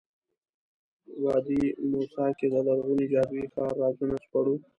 وادي 1.23 1.61
موسی 1.89 2.29
کې 2.37 2.47
د 2.53 2.55
لرغوني 2.67 3.05
جادویي 3.13 3.47
ښار 3.53 3.71
رازونه 3.81 4.15
سپړو. 4.25 4.55